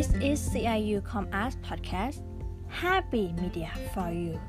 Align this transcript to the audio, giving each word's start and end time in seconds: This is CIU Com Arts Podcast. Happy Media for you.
This 0.00 0.14
is 0.22 0.40
CIU 0.48 1.04
Com 1.04 1.28
Arts 1.30 1.56
Podcast. 1.56 2.22
Happy 2.68 3.34
Media 3.34 3.70
for 3.92 4.10
you. 4.10 4.40